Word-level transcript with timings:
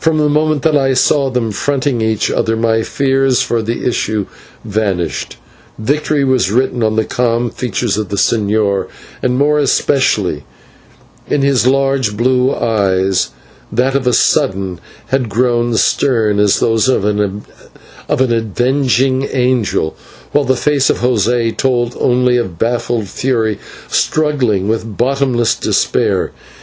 From 0.00 0.16
the 0.16 0.30
moment 0.30 0.62
that 0.62 0.78
I 0.78 0.94
saw 0.94 1.28
them 1.28 1.50
fronting 1.52 2.00
each 2.00 2.30
other, 2.30 2.56
my 2.56 2.82
fears 2.82 3.42
for 3.42 3.60
the 3.60 3.86
issue 3.86 4.24
vanished. 4.64 5.36
Victory 5.78 6.24
was 6.24 6.50
written 6.50 6.82
in 6.82 6.96
the 6.96 7.04
calm 7.04 7.50
features 7.50 7.98
of 7.98 8.08
the 8.08 8.16
señor, 8.16 8.86
and 9.22 9.36
more 9.36 9.58
especially 9.58 10.44
in 11.28 11.42
his 11.42 11.66
large 11.66 12.16
blue 12.16 12.54
eyes, 12.54 13.28
that 13.70 13.94
of 13.94 14.06
a 14.06 14.14
sudden 14.14 14.80
had 15.08 15.28
grown 15.28 15.76
stern 15.76 16.38
as 16.38 16.58
those 16.58 16.88
of 16.88 17.04
an 17.04 17.42
avenging 18.08 19.28
angel, 19.34 19.94
while 20.30 20.44
the 20.46 20.56
face 20.56 20.88
of 20.88 21.00
José 21.00 21.54
told 21.54 21.94
only 22.00 22.38
of 22.38 22.58
baffled 22.58 23.06
fury 23.08 23.58
struggling 23.90 24.66
with 24.66 24.96
bottomless 24.96 25.54
despair. 25.54 26.32